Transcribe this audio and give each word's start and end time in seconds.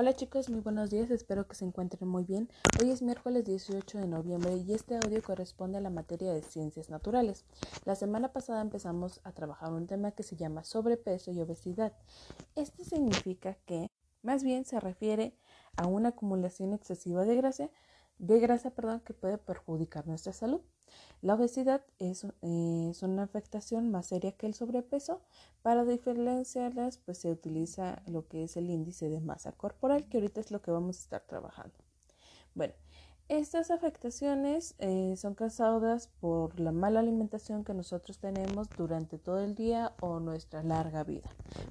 Hola 0.00 0.16
chicos, 0.16 0.48
muy 0.48 0.62
buenos 0.62 0.88
días, 0.88 1.10
espero 1.10 1.46
que 1.46 1.54
se 1.54 1.66
encuentren 1.66 2.08
muy 2.08 2.24
bien. 2.24 2.48
Hoy 2.80 2.90
es 2.90 3.02
miércoles 3.02 3.44
18 3.44 3.98
de 3.98 4.06
noviembre 4.06 4.56
y 4.56 4.72
este 4.72 4.96
audio 4.96 5.22
corresponde 5.22 5.76
a 5.76 5.82
la 5.82 5.90
materia 5.90 6.32
de 6.32 6.40
ciencias 6.40 6.88
naturales. 6.88 7.44
La 7.84 7.94
semana 7.94 8.32
pasada 8.32 8.62
empezamos 8.62 9.20
a 9.24 9.32
trabajar 9.32 9.74
un 9.74 9.86
tema 9.86 10.12
que 10.12 10.22
se 10.22 10.36
llama 10.36 10.64
sobrepeso 10.64 11.32
y 11.32 11.40
obesidad. 11.42 11.92
Este 12.56 12.82
significa 12.82 13.58
que, 13.66 13.88
más 14.22 14.42
bien 14.42 14.64
se 14.64 14.80
refiere 14.80 15.36
a 15.76 15.86
una 15.86 16.08
acumulación 16.08 16.72
excesiva 16.72 17.26
de 17.26 17.36
grasa, 17.36 17.68
de 18.20 18.38
grasa 18.38 18.70
perdón, 18.70 19.00
que 19.00 19.14
puede 19.14 19.38
perjudicar 19.38 20.06
nuestra 20.06 20.32
salud. 20.32 20.60
La 21.22 21.34
obesidad 21.34 21.84
es, 21.98 22.24
eh, 22.24 22.88
es, 22.90 23.02
una 23.02 23.22
afectación 23.22 23.90
más 23.90 24.06
seria 24.06 24.32
que 24.32 24.46
el 24.46 24.54
sobrepeso. 24.54 25.22
Para 25.62 25.84
diferenciarlas, 25.84 26.98
pues 26.98 27.18
se 27.18 27.30
utiliza 27.30 28.02
lo 28.06 28.26
que 28.28 28.44
es 28.44 28.56
el 28.56 28.70
índice 28.70 29.08
de 29.08 29.20
masa 29.20 29.52
corporal, 29.52 30.08
que 30.08 30.18
ahorita 30.18 30.40
es 30.40 30.50
lo 30.50 30.60
que 30.62 30.70
vamos 30.70 30.98
a 30.98 31.00
estar 31.00 31.22
trabajando. 31.22 31.74
Bueno, 32.54 32.74
estas 33.30 33.70
afectaciones 33.70 34.74
eh, 34.80 35.14
son 35.16 35.36
causadas 35.36 36.08
por 36.18 36.58
la 36.58 36.72
mala 36.72 36.98
alimentación 36.98 37.62
que 37.62 37.74
nosotros 37.74 38.18
tenemos 38.18 38.68
durante 38.76 39.18
todo 39.18 39.38
el 39.38 39.54
día 39.54 39.92
o 40.00 40.18
nuestra 40.18 40.64
larga 40.64 41.04
vida. 41.04 41.30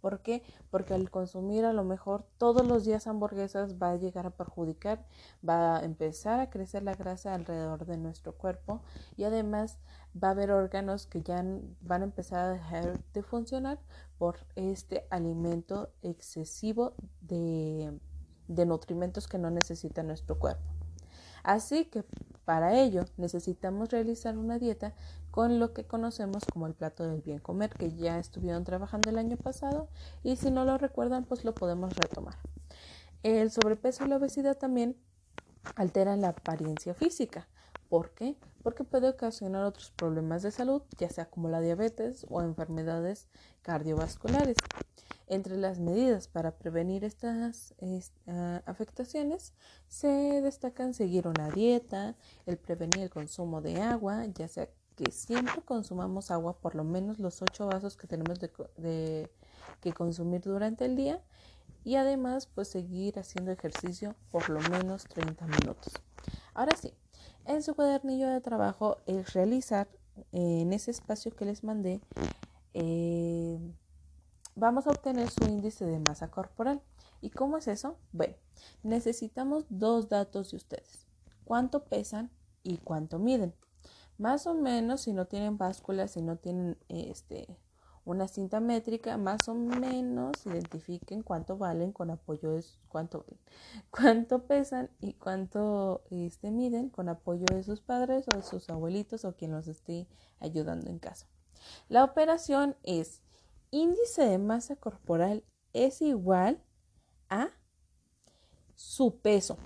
¿Por 0.00 0.20
qué? 0.20 0.44
Porque 0.70 0.94
al 0.94 1.10
consumir 1.10 1.64
a 1.64 1.72
lo 1.72 1.82
mejor 1.82 2.24
todos 2.38 2.64
los 2.64 2.84
días 2.84 3.08
hamburguesas 3.08 3.82
va 3.82 3.90
a 3.90 3.96
llegar 3.96 4.26
a 4.26 4.30
perjudicar, 4.30 5.04
va 5.46 5.78
a 5.78 5.84
empezar 5.84 6.38
a 6.38 6.50
crecer 6.50 6.84
la 6.84 6.94
grasa 6.94 7.34
alrededor 7.34 7.84
de 7.84 7.96
nuestro 7.96 8.32
cuerpo 8.36 8.80
y 9.16 9.24
además 9.24 9.80
va 10.16 10.28
a 10.28 10.30
haber 10.30 10.52
órganos 10.52 11.08
que 11.08 11.20
ya 11.20 11.44
van 11.80 12.02
a 12.02 12.04
empezar 12.04 12.38
a 12.38 12.52
dejar 12.52 13.02
de 13.12 13.22
funcionar 13.24 13.80
por 14.18 14.38
este 14.54 15.04
alimento 15.10 15.90
excesivo 16.02 16.94
de, 17.20 17.98
de 18.46 18.66
nutrimentos 18.66 19.26
que 19.26 19.38
no 19.38 19.50
necesita 19.50 20.04
nuestro 20.04 20.38
cuerpo. 20.38 20.79
Así 21.42 21.86
que 21.86 22.04
para 22.44 22.74
ello 22.78 23.04
necesitamos 23.16 23.90
realizar 23.90 24.36
una 24.36 24.58
dieta 24.58 24.94
con 25.30 25.60
lo 25.60 25.72
que 25.72 25.84
conocemos 25.84 26.44
como 26.52 26.66
el 26.66 26.74
plato 26.74 27.04
del 27.06 27.22
bien 27.22 27.38
comer, 27.38 27.70
que 27.70 27.92
ya 27.92 28.18
estuvieron 28.18 28.64
trabajando 28.64 29.10
el 29.10 29.18
año 29.18 29.36
pasado 29.36 29.88
y 30.22 30.36
si 30.36 30.50
no 30.50 30.64
lo 30.64 30.76
recuerdan, 30.76 31.24
pues 31.24 31.44
lo 31.44 31.54
podemos 31.54 31.94
retomar. 31.94 32.34
El 33.22 33.50
sobrepeso 33.50 34.04
y 34.04 34.08
la 34.08 34.16
obesidad 34.16 34.56
también 34.56 34.96
alteran 35.76 36.22
la 36.22 36.28
apariencia 36.28 36.94
física. 36.94 37.46
¿Por 37.88 38.10
qué? 38.10 38.36
Porque 38.62 38.84
puede 38.84 39.08
ocasionar 39.08 39.64
otros 39.64 39.90
problemas 39.90 40.42
de 40.42 40.50
salud, 40.50 40.82
ya 40.98 41.10
sea 41.10 41.26
como 41.26 41.48
la 41.48 41.60
diabetes 41.60 42.24
o 42.28 42.40
enfermedades 42.40 43.28
cardiovasculares. 43.62 44.56
Entre 45.30 45.56
las 45.56 45.78
medidas 45.78 46.26
para 46.26 46.50
prevenir 46.50 47.04
estas 47.04 47.72
ah, 48.26 48.62
afectaciones 48.66 49.54
se 49.86 50.08
destacan 50.08 50.92
seguir 50.92 51.28
una 51.28 51.50
dieta, 51.50 52.16
el 52.46 52.56
prevenir 52.56 52.98
el 52.98 53.10
consumo 53.10 53.60
de 53.60 53.80
agua, 53.80 54.26
ya 54.26 54.48
sea 54.48 54.68
que 54.96 55.12
siempre 55.12 55.62
consumamos 55.62 56.32
agua 56.32 56.58
por 56.58 56.74
lo 56.74 56.82
menos 56.82 57.20
los 57.20 57.42
8 57.42 57.68
vasos 57.68 57.96
que 57.96 58.08
tenemos 58.08 58.40
que 58.40 59.92
consumir 59.92 60.40
durante 60.40 60.84
el 60.84 60.96
día 60.96 61.22
y 61.84 61.94
además 61.94 62.48
pues 62.52 62.66
seguir 62.66 63.16
haciendo 63.20 63.52
ejercicio 63.52 64.16
por 64.32 64.50
lo 64.50 64.58
menos 64.68 65.04
30 65.04 65.46
minutos. 65.46 65.92
Ahora 66.54 66.76
sí, 66.76 66.92
en 67.44 67.62
su 67.62 67.76
cuadernillo 67.76 68.28
de 68.28 68.40
trabajo 68.40 68.96
es 69.06 69.32
realizar 69.32 69.86
en 70.32 70.72
ese 70.72 70.90
espacio 70.90 71.30
que 71.36 71.44
les 71.44 71.62
mandé 71.62 72.00
eh, 72.74 73.29
vamos 74.60 74.86
a 74.86 74.90
obtener 74.90 75.30
su 75.30 75.44
índice 75.44 75.86
de 75.86 75.98
masa 75.98 76.30
corporal. 76.30 76.82
¿Y 77.22 77.30
cómo 77.30 77.56
es 77.56 77.66
eso? 77.66 77.96
Bueno, 78.12 78.34
necesitamos 78.82 79.64
dos 79.70 80.08
datos 80.08 80.50
de 80.50 80.58
ustedes. 80.58 81.06
¿Cuánto 81.44 81.84
pesan 81.84 82.30
y 82.62 82.76
cuánto 82.76 83.18
miden? 83.18 83.54
Más 84.18 84.46
o 84.46 84.54
menos, 84.54 85.00
si 85.00 85.14
no 85.14 85.26
tienen 85.26 85.56
báscula, 85.56 86.06
si 86.08 86.20
no 86.20 86.36
tienen 86.36 86.76
este, 86.88 87.56
una 88.04 88.28
cinta 88.28 88.60
métrica, 88.60 89.16
más 89.16 89.48
o 89.48 89.54
menos 89.54 90.44
identifiquen 90.44 91.22
cuánto 91.22 91.56
valen 91.56 91.92
con 91.92 92.10
apoyo 92.10 92.52
de 92.52 92.62
cuánto, 92.88 93.24
cuánto 93.90 94.44
pesan 94.44 94.90
y 95.00 95.14
cuánto 95.14 96.02
este, 96.10 96.50
miden 96.50 96.90
con 96.90 97.08
apoyo 97.08 97.46
de 97.50 97.62
sus 97.62 97.80
padres 97.80 98.26
o 98.32 98.36
de 98.36 98.42
sus 98.42 98.68
abuelitos 98.68 99.24
o 99.24 99.34
quien 99.34 99.52
los 99.52 99.68
esté 99.68 100.06
ayudando 100.38 100.90
en 100.90 100.98
casa. 100.98 101.26
La 101.88 102.04
operación 102.04 102.76
es 102.82 103.22
índice 103.70 104.24
de 104.24 104.38
masa 104.38 104.76
corporal 104.76 105.44
es 105.72 106.02
igual 106.02 106.62
a 107.28 107.50
su 108.74 109.20
peso. 109.20 109.56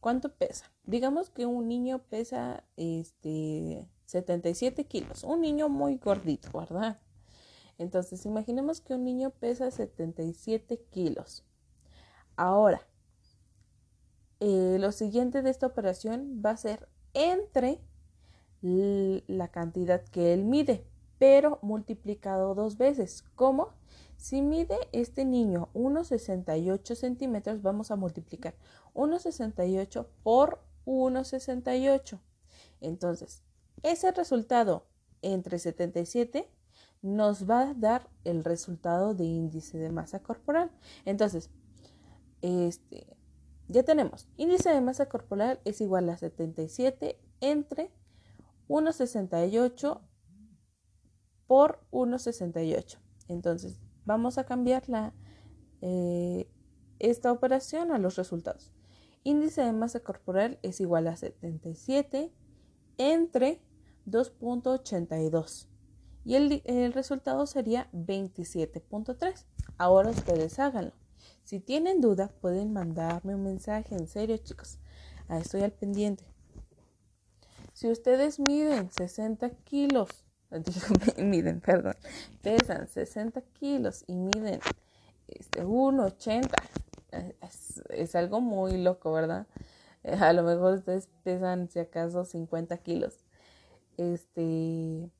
¿Cuánto 0.00 0.34
pesa? 0.34 0.72
Digamos 0.84 1.30
que 1.30 1.46
un 1.46 1.68
niño 1.68 2.00
pesa 2.08 2.64
este, 2.76 3.88
77 4.06 4.84
kilos, 4.86 5.24
un 5.24 5.40
niño 5.40 5.68
muy 5.68 5.96
gordito, 5.96 6.50
¿verdad? 6.58 7.00
Entonces, 7.78 8.26
imaginemos 8.26 8.80
que 8.80 8.94
un 8.94 9.04
niño 9.04 9.30
pesa 9.30 9.70
77 9.70 10.84
kilos. 10.90 11.44
Ahora, 12.36 12.86
eh, 14.40 14.76
lo 14.80 14.92
siguiente 14.92 15.42
de 15.42 15.50
esta 15.50 15.66
operación 15.66 16.42
va 16.44 16.50
a 16.50 16.56
ser 16.56 16.88
entre 17.14 17.80
la 18.60 19.48
cantidad 19.48 20.04
que 20.04 20.32
él 20.32 20.44
mide 20.44 20.86
pero 21.22 21.60
multiplicado 21.62 22.56
dos 22.56 22.78
veces. 22.78 23.22
¿Cómo? 23.36 23.68
Si 24.16 24.42
mide 24.42 24.76
este 24.90 25.24
niño 25.24 25.68
1,68 25.72 26.96
centímetros, 26.96 27.62
vamos 27.62 27.92
a 27.92 27.96
multiplicar 27.96 28.56
1,68 28.94 30.04
por 30.24 30.58
1,68. 30.84 32.18
Entonces, 32.80 33.44
ese 33.84 34.10
resultado 34.10 34.84
entre 35.22 35.60
77 35.60 36.50
nos 37.02 37.48
va 37.48 37.70
a 37.70 37.74
dar 37.74 38.08
el 38.24 38.42
resultado 38.42 39.14
de 39.14 39.22
índice 39.22 39.78
de 39.78 39.92
masa 39.92 40.24
corporal. 40.24 40.72
Entonces, 41.04 41.50
este, 42.40 43.06
ya 43.68 43.84
tenemos, 43.84 44.26
índice 44.38 44.70
de 44.70 44.80
masa 44.80 45.08
corporal 45.08 45.60
es 45.64 45.80
igual 45.80 46.08
a 46.08 46.16
77 46.16 47.16
entre 47.40 47.92
1,68 48.68 50.00
por 51.52 51.80
1,68. 51.90 52.96
Entonces, 53.28 53.78
vamos 54.06 54.38
a 54.38 54.44
cambiar 54.44 54.84
eh, 55.82 56.48
esta 56.98 57.30
operación 57.30 57.92
a 57.92 57.98
los 57.98 58.16
resultados. 58.16 58.72
Índice 59.22 59.60
de 59.60 59.74
masa 59.74 60.00
corporal 60.00 60.58
es 60.62 60.80
igual 60.80 61.08
a 61.08 61.16
77 61.16 62.32
entre 62.96 63.60
2.82 64.06 65.66
y 66.24 66.36
el, 66.36 66.62
el, 66.64 66.94
resultado 66.94 67.44
sería 67.44 67.86
27.3. 67.92 69.44
Ahora 69.76 70.08
ustedes 70.08 70.58
háganlo. 70.58 70.94
Si 71.44 71.60
tienen 71.60 72.00
duda, 72.00 72.28
pueden 72.40 72.72
mandarme 72.72 73.34
un 73.34 73.44
mensaje. 73.44 73.94
En 73.94 74.06
serio, 74.06 74.38
chicos, 74.38 74.78
estoy 75.28 75.60
al 75.60 75.72
pendiente. 75.72 76.24
Si 77.74 77.90
ustedes 77.90 78.40
miden 78.40 78.90
60 78.90 79.50
kilos 79.64 80.21
miden, 81.18 81.60
perdón, 81.60 81.94
pesan 82.42 82.88
60 82.88 83.40
kilos 83.58 84.04
y 84.06 84.14
miden 84.16 84.60
este, 85.28 85.64
1,80. 85.64 86.48
Es, 87.90 88.14
algo 88.14 88.40
muy 88.40 88.78
loco, 88.78 89.12
¿verdad? 89.12 89.46
Eh, 90.02 90.14
a 90.14 90.32
lo 90.32 90.42
mejor 90.42 90.74
ustedes 90.74 91.08
pesan, 91.22 91.68
si 91.68 91.78
acaso, 91.78 92.24
50 92.24 92.76
kilos. 92.78 93.24
Este, 93.96 95.10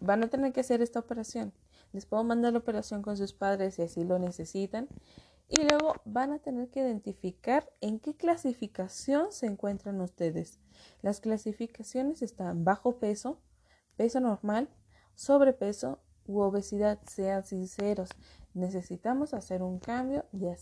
van 0.00 0.24
a 0.24 0.28
tener 0.28 0.52
que 0.52 0.60
hacer 0.60 0.82
esta 0.82 1.00
operación. 1.00 1.52
Les 1.92 2.06
puedo 2.06 2.24
mandar 2.24 2.52
la 2.52 2.58
operación 2.58 3.02
con 3.02 3.16
sus 3.16 3.34
padres 3.34 3.74
si 3.74 3.82
así 3.82 4.04
lo 4.04 4.18
necesitan. 4.18 4.88
Y 5.48 5.68
luego 5.68 5.94
van 6.06 6.32
a 6.32 6.38
tener 6.38 6.70
que 6.70 6.80
identificar 6.80 7.70
en 7.82 7.98
qué 8.00 8.14
clasificación 8.16 9.32
se 9.32 9.46
encuentran 9.46 10.00
ustedes. 10.00 10.58
Las 11.02 11.20
clasificaciones 11.20 12.22
están 12.22 12.64
bajo 12.64 12.96
peso, 12.96 13.38
peso 13.96 14.20
normal, 14.20 14.68
sobrepeso 15.14 15.98
u 16.26 16.40
obesidad, 16.40 16.98
sean 17.06 17.44
sinceros. 17.44 18.10
Necesitamos 18.54 19.34
hacer 19.34 19.62
un 19.62 19.78
cambio 19.78 20.26
de, 20.32 20.56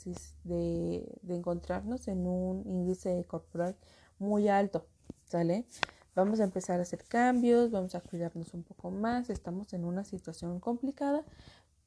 de, 0.44 1.18
de 1.22 1.34
encontrarnos 1.34 2.08
en 2.08 2.26
un 2.26 2.66
índice 2.66 3.24
corporal 3.26 3.76
muy 4.18 4.48
alto, 4.48 4.86
¿sale? 5.24 5.66
Vamos 6.14 6.40
a 6.40 6.44
empezar 6.44 6.78
a 6.80 6.82
hacer 6.82 7.04
cambios, 7.04 7.70
vamos 7.70 7.94
a 7.94 8.00
cuidarnos 8.00 8.52
un 8.54 8.62
poco 8.62 8.90
más, 8.90 9.30
estamos 9.30 9.72
en 9.72 9.84
una 9.84 10.04
situación 10.04 10.60
complicada, 10.60 11.24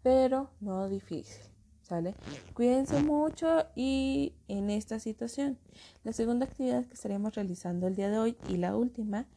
pero 0.01 0.50
no 0.60 0.90
difícil, 0.90 1.44
¿sale? 1.81 2.16
Cuídense 2.54 3.01
mucho 3.01 3.66
y 3.75 4.34
en 4.48 4.69
esta 4.69 5.00
situación. 5.00 5.57
La 6.04 6.13
segunda 6.13 6.45
actividad 6.45 6.86
que 6.86 6.94
estaremos 6.94 7.36
realizando 7.36 7.88
el 7.88 7.95
día 7.95 8.10
de 8.10 8.18
hoy 8.18 8.38
y 8.50 8.57
la 8.57 8.75
última 8.75 9.28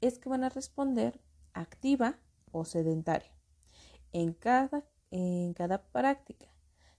es 0.00 0.18
que 0.18 0.28
van 0.28 0.44
a 0.44 0.48
responder 0.48 1.20
activa 1.52 2.18
o 2.52 2.64
sedentaria. 2.64 3.30
En 4.12 4.32
cada, 4.32 4.84
en 5.10 5.52
cada 5.54 5.82
práctica 5.82 6.46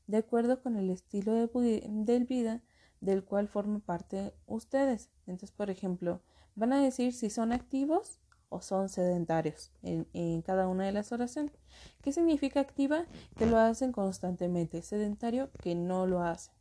de 0.10 0.18
acuerdo 0.18 0.60
con 0.64 0.76
el 0.76 0.90
estilo 0.90 1.36
de, 1.36 2.26
vida 2.28 2.64
del 3.00 3.24
cual 3.24 3.48
forma 3.48 3.78
parte 3.78 4.34
ustedes. 4.48 5.12
Entonces, 5.28 5.52
por 5.52 5.70
ejemplo, 5.70 6.24
van 6.56 6.74
a 6.74 6.82
decir 6.82 7.14
si 7.14 7.30
son 7.30 7.54
activos 7.54 8.20
o 8.50 8.60
son 8.60 8.90
sedentarios 8.90 9.72
en, 9.84 10.08
en, 10.14 10.42
cada 10.42 10.68
una 10.68 10.86
de 10.86 10.94
las 10.94 11.12
oraciones. 11.12 11.54
¿Qué 12.02 12.12
significa 12.12 12.60
activa? 12.60 13.06
Que 13.38 13.46
lo 13.46 13.60
hacen 13.60 13.92
constantemente. 13.92 14.82
Sedentario, 14.82 15.52
que 15.62 15.76
no 15.76 16.08
lo 16.08 16.24
hacen. 16.24 16.56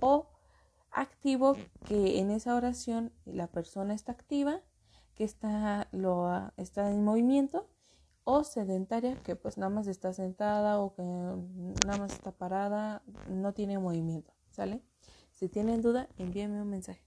O 0.00 0.28
activo, 0.90 1.56
que 1.86 2.18
en 2.18 2.30
esa 2.30 2.54
oración 2.54 3.10
la 3.24 3.46
persona 3.46 3.94
está 3.94 4.12
activa, 4.12 4.60
que 5.16 5.24
está, 5.24 5.88
lo, 5.90 6.52
está 6.56 6.92
en 6.92 7.04
movimiento. 7.04 7.68
O 8.28 8.42
sedentaria, 8.42 9.14
que 9.22 9.36
pues 9.36 9.56
nada 9.56 9.70
más 9.70 9.86
está 9.86 10.12
sentada 10.12 10.80
o 10.80 10.94
que 10.94 11.02
nada 11.02 11.98
más 11.98 12.12
está 12.12 12.32
parada, 12.32 13.02
no 13.28 13.54
tiene 13.54 13.78
movimiento. 13.78 14.32
¿Sale? 14.50 14.82
Si 15.30 15.48
tienen 15.48 15.80
duda, 15.80 16.08
envíenme 16.18 16.60
un 16.60 16.70
mensaje. 16.70 17.04